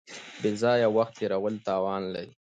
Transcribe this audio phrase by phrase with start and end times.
[0.41, 2.31] بې ځایه وخت تېرول تاوان لري.